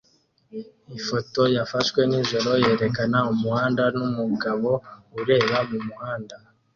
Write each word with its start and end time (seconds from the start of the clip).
Ifoto 0.97 1.41
yafashwe 1.57 1.99
nijoro 2.09 2.49
yerekana 2.63 3.19
umuhanda 3.33 3.83
numugabo 3.97 4.69
ureba 5.19 5.57
mumuhanda 5.69 6.35